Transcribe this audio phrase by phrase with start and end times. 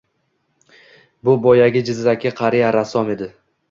[1.29, 3.35] Bu boyagi jizzaki qariya rassom edi.